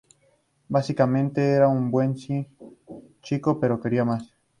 [0.67, 4.33] Básicamente era un buen chico, pero quería más.